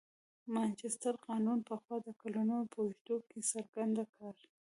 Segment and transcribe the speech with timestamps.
[0.55, 4.31] مانچستر قانون پخوا د کلونو په اوږدو کې څرګنده کړه.